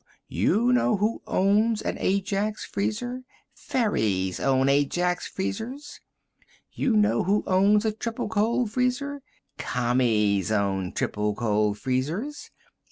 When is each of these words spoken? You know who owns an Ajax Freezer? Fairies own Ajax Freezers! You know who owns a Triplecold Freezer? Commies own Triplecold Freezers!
You 0.29 0.73
know 0.73 0.97
who 0.97 1.21
owns 1.27 1.83
an 1.83 1.97
Ajax 1.99 2.65
Freezer? 2.65 3.21
Fairies 3.53 4.39
own 4.39 4.67
Ajax 4.67 5.27
Freezers! 5.27 5.99
You 6.71 6.95
know 6.95 7.21
who 7.25 7.43
owns 7.45 7.85
a 7.85 7.91
Triplecold 7.91 8.71
Freezer? 8.71 9.21
Commies 9.59 10.51
own 10.51 10.91
Triplecold 10.93 11.77
Freezers! 11.77 12.49